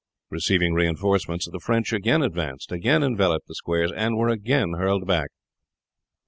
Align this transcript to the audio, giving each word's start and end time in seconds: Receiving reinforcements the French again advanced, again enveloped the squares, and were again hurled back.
Receiving 0.31 0.73
reinforcements 0.73 1.47
the 1.47 1.59
French 1.59 1.93
again 1.93 2.23
advanced, 2.23 2.71
again 2.71 3.03
enveloped 3.03 3.45
the 3.47 3.53
squares, 3.53 3.91
and 3.95 4.17
were 4.17 4.29
again 4.29 4.73
hurled 4.77 5.05
back. 5.05 5.29